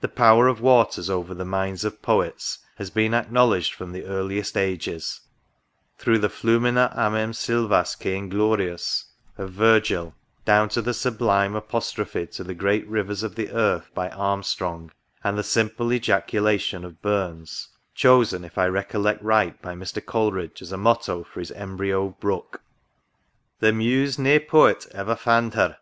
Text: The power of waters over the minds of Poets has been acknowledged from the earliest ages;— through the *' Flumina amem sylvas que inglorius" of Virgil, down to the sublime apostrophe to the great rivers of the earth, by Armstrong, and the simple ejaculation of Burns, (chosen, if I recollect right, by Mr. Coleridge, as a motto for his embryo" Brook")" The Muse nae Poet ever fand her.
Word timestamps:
The 0.00 0.06
power 0.06 0.46
of 0.46 0.60
waters 0.60 1.10
over 1.10 1.34
the 1.34 1.44
minds 1.44 1.84
of 1.84 2.00
Poets 2.00 2.60
has 2.76 2.88
been 2.88 3.12
acknowledged 3.12 3.74
from 3.74 3.90
the 3.90 4.04
earliest 4.04 4.56
ages;— 4.56 5.22
through 5.98 6.18
the 6.20 6.28
*' 6.28 6.28
Flumina 6.38 6.96
amem 6.96 7.32
sylvas 7.34 7.98
que 7.98 8.12
inglorius" 8.12 9.06
of 9.36 9.50
Virgil, 9.50 10.14
down 10.44 10.68
to 10.68 10.80
the 10.80 10.94
sublime 10.94 11.56
apostrophe 11.56 12.28
to 12.28 12.44
the 12.44 12.54
great 12.54 12.86
rivers 12.86 13.24
of 13.24 13.34
the 13.34 13.50
earth, 13.50 13.90
by 13.92 14.08
Armstrong, 14.10 14.92
and 15.24 15.36
the 15.36 15.42
simple 15.42 15.92
ejaculation 15.92 16.84
of 16.84 17.02
Burns, 17.02 17.66
(chosen, 17.92 18.44
if 18.44 18.56
I 18.58 18.66
recollect 18.68 19.20
right, 19.20 19.60
by 19.60 19.74
Mr. 19.74 20.00
Coleridge, 20.00 20.62
as 20.62 20.70
a 20.70 20.76
motto 20.76 21.24
for 21.24 21.40
his 21.40 21.50
embryo" 21.50 22.10
Brook")" 22.20 22.60
The 23.58 23.72
Muse 23.72 24.16
nae 24.16 24.38
Poet 24.38 24.86
ever 24.92 25.16
fand 25.16 25.54
her. 25.54 25.78